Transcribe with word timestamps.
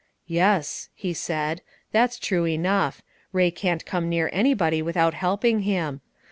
"Yes," 0.25 0.89
he 0.95 1.13
said, 1.13 1.61
"that's 1.91 2.17
true 2.17 2.47
enough; 2.47 3.03
Ray 3.31 3.51
can't 3.51 3.85
come 3.85 4.09
near 4.09 4.31
anybody 4.33 4.81
without 4.81 5.13
helping 5.13 5.59
him. 5.59 6.01